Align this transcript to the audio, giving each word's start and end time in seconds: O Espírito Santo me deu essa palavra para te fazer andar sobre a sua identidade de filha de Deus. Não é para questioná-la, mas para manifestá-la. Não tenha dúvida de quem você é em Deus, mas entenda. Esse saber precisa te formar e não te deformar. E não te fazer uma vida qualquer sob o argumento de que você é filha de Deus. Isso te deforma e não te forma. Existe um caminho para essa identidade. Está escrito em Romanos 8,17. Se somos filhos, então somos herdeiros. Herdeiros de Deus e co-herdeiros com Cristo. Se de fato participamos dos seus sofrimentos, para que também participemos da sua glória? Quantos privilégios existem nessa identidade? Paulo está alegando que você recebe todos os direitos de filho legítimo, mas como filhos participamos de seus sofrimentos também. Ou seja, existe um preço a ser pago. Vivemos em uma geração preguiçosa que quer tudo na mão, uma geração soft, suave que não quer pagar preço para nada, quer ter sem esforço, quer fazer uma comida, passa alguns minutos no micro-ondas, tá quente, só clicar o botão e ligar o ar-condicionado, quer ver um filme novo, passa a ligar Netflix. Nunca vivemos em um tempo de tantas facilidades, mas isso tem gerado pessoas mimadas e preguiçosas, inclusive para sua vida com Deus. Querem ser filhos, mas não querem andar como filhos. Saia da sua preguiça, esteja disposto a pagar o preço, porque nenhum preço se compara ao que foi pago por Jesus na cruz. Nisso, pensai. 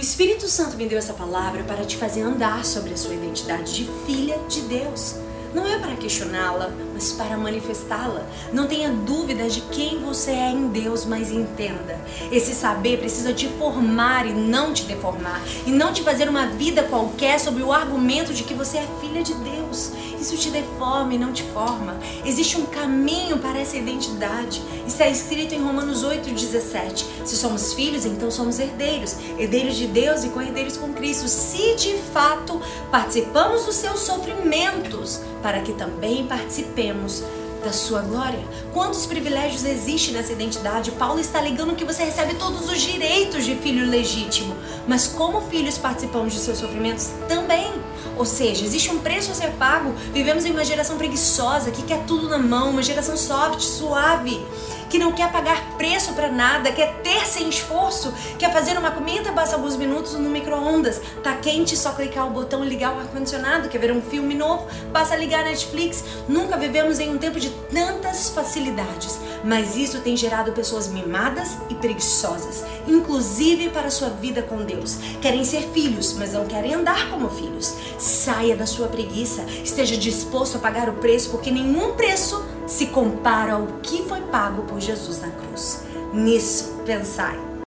O 0.00 0.02
Espírito 0.02 0.48
Santo 0.48 0.78
me 0.78 0.86
deu 0.86 0.96
essa 0.96 1.12
palavra 1.12 1.62
para 1.62 1.84
te 1.84 1.98
fazer 1.98 2.22
andar 2.22 2.64
sobre 2.64 2.94
a 2.94 2.96
sua 2.96 3.12
identidade 3.12 3.74
de 3.74 3.84
filha 4.06 4.38
de 4.48 4.62
Deus. 4.62 5.16
Não 5.54 5.66
é 5.66 5.78
para 5.78 5.96
questioná-la, 5.96 6.70
mas 6.92 7.12
para 7.12 7.36
manifestá-la. 7.36 8.24
Não 8.52 8.66
tenha 8.66 8.90
dúvida 8.90 9.48
de 9.48 9.60
quem 9.62 9.98
você 9.98 10.30
é 10.30 10.50
em 10.50 10.68
Deus, 10.68 11.04
mas 11.04 11.30
entenda. 11.30 11.98
Esse 12.30 12.54
saber 12.54 12.98
precisa 12.98 13.32
te 13.32 13.48
formar 13.48 14.26
e 14.26 14.32
não 14.32 14.72
te 14.72 14.84
deformar. 14.84 15.40
E 15.66 15.70
não 15.70 15.92
te 15.92 16.02
fazer 16.02 16.28
uma 16.28 16.46
vida 16.46 16.84
qualquer 16.84 17.40
sob 17.40 17.62
o 17.62 17.72
argumento 17.72 18.32
de 18.32 18.44
que 18.44 18.54
você 18.54 18.78
é 18.78 18.88
filha 19.00 19.22
de 19.22 19.34
Deus. 19.34 19.92
Isso 20.20 20.36
te 20.36 20.50
deforma 20.50 21.14
e 21.14 21.18
não 21.18 21.32
te 21.32 21.42
forma. 21.44 21.96
Existe 22.24 22.58
um 22.58 22.66
caminho 22.66 23.38
para 23.38 23.58
essa 23.58 23.76
identidade. 23.76 24.62
Está 24.86 25.08
escrito 25.08 25.54
em 25.54 25.62
Romanos 25.62 26.04
8,17. 26.04 27.06
Se 27.24 27.36
somos 27.36 27.72
filhos, 27.72 28.04
então 28.04 28.30
somos 28.30 28.58
herdeiros. 28.58 29.16
Herdeiros 29.38 29.76
de 29.76 29.86
Deus 29.86 30.22
e 30.22 30.28
co-herdeiros 30.28 30.76
com 30.76 30.92
Cristo. 30.92 31.26
Se 31.26 31.74
de 31.76 31.96
fato 32.12 32.60
participamos 32.90 33.64
dos 33.64 33.76
seus 33.76 34.00
sofrimentos, 34.00 35.22
para 35.42 35.60
que 35.60 35.72
também 35.72 36.26
participemos 36.26 37.22
da 37.64 37.72
sua 37.72 38.00
glória? 38.00 38.40
Quantos 38.72 39.06
privilégios 39.06 39.64
existem 39.64 40.14
nessa 40.14 40.32
identidade? 40.32 40.90
Paulo 40.92 41.20
está 41.20 41.38
alegando 41.38 41.74
que 41.74 41.84
você 41.84 42.04
recebe 42.04 42.34
todos 42.34 42.70
os 42.70 42.80
direitos 42.80 43.44
de 43.44 43.54
filho 43.56 43.88
legítimo, 43.88 44.54
mas 44.86 45.06
como 45.06 45.42
filhos 45.42 45.76
participamos 45.78 46.32
de 46.32 46.40
seus 46.40 46.58
sofrimentos 46.58 47.10
também. 47.28 47.70
Ou 48.16 48.24
seja, 48.24 48.64
existe 48.64 48.90
um 48.90 48.98
preço 48.98 49.30
a 49.30 49.34
ser 49.34 49.50
pago. 49.52 49.94
Vivemos 50.12 50.44
em 50.44 50.50
uma 50.50 50.64
geração 50.64 50.98
preguiçosa 50.98 51.70
que 51.70 51.82
quer 51.82 52.04
tudo 52.04 52.28
na 52.28 52.38
mão, 52.38 52.70
uma 52.70 52.82
geração 52.82 53.16
soft, 53.16 53.60
suave 53.60 54.40
que 54.90 54.98
não 54.98 55.12
quer 55.12 55.30
pagar 55.30 55.76
preço 55.78 56.12
para 56.14 56.28
nada, 56.28 56.72
quer 56.72 56.94
ter 56.96 57.24
sem 57.24 57.48
esforço, 57.48 58.12
quer 58.36 58.52
fazer 58.52 58.76
uma 58.76 58.90
comida, 58.90 59.30
passa 59.30 59.54
alguns 59.54 59.76
minutos 59.76 60.14
no 60.14 60.28
micro-ondas, 60.28 61.00
tá 61.22 61.36
quente, 61.36 61.76
só 61.76 61.92
clicar 61.92 62.26
o 62.26 62.30
botão 62.30 62.64
e 62.64 62.68
ligar 62.68 62.94
o 62.94 62.98
ar-condicionado, 62.98 63.68
quer 63.68 63.78
ver 63.78 63.92
um 63.92 64.02
filme 64.02 64.34
novo, 64.34 64.66
passa 64.92 65.14
a 65.14 65.16
ligar 65.16 65.44
Netflix. 65.44 66.04
Nunca 66.28 66.56
vivemos 66.56 66.98
em 66.98 67.08
um 67.08 67.18
tempo 67.18 67.38
de 67.38 67.50
tantas 67.72 68.30
facilidades, 68.30 69.18
mas 69.44 69.76
isso 69.76 70.00
tem 70.00 70.16
gerado 70.16 70.52
pessoas 70.52 70.88
mimadas 70.88 71.56
e 71.68 71.74
preguiçosas, 71.76 72.64
inclusive 72.86 73.70
para 73.70 73.90
sua 73.90 74.08
vida 74.08 74.42
com 74.42 74.64
Deus. 74.64 74.96
Querem 75.22 75.44
ser 75.44 75.62
filhos, 75.72 76.14
mas 76.14 76.32
não 76.32 76.46
querem 76.46 76.74
andar 76.74 77.08
como 77.10 77.30
filhos. 77.30 77.76
Saia 77.96 78.56
da 78.56 78.66
sua 78.66 78.88
preguiça, 78.88 79.42
esteja 79.62 79.96
disposto 79.96 80.56
a 80.56 80.60
pagar 80.60 80.88
o 80.88 80.94
preço, 80.94 81.30
porque 81.30 81.50
nenhum 81.50 81.92
preço 81.94 82.44
se 82.70 82.86
compara 82.86 83.54
ao 83.54 83.66
que 83.82 84.04
foi 84.04 84.20
pago 84.22 84.62
por 84.62 84.80
Jesus 84.80 85.20
na 85.20 85.30
cruz. 85.30 85.82
Nisso, 86.14 86.80
pensai. 86.86 87.49